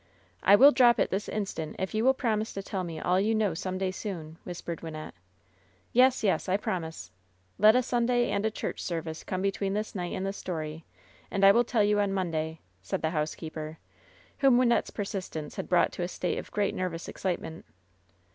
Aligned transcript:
"I 0.41 0.55
will 0.55 0.71
drop 0.71 0.97
it 0.99 1.11
this 1.11 1.29
instant 1.29 1.75
if 1.77 1.93
you 1.93 2.03
will 2.03 2.15
promise 2.15 2.53
to 2.53 2.63
tell 2.63 2.83
me 2.83 2.99
all 2.99 3.19
you 3.19 3.35
know 3.35 3.53
some 3.53 3.77
day 3.77 3.91
soon," 3.91 4.39
whispered 4.45 4.81
Wynnette. 4.81 5.11
"Yes, 5.93 6.23
yesi 6.23 6.49
I 6.49 6.57
promise. 6.57 7.11
Let 7.59 7.75
a 7.75 7.83
Sunday 7.83 8.31
and 8.31 8.43
a 8.43 8.49
church 8.49 8.81
service 8.81 9.23
come 9.23 9.43
between 9.43 9.75
this 9.75 9.93
night 9.93 10.13
and 10.15 10.25
the 10.25 10.33
story, 10.33 10.85
and 11.29 11.45
I 11.45 11.51
will 11.51 11.63
tell 11.63 11.83
you 11.83 11.99
on 11.99 12.13
Monday," 12.13 12.61
said 12.81 13.03
the 13.03 13.11
housekeeper, 13.11 13.77
whom 14.39 14.57
Wynnette's 14.57 14.89
persistence 14.89 15.55
had 15.57 15.69
brought 15.69 15.91
to 15.91 16.01
a 16.01 16.07
state 16.07 16.39
of 16.39 16.49
great 16.49 16.73
nervous 16.73 17.07
excitement. 17.07 17.63